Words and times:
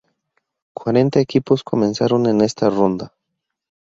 Cuarenta 0.73 1.19
equipos 1.19 1.63
comenzaron 1.63 2.25
en 2.25 2.41
esta 2.41 2.71
ronda. 2.71 3.13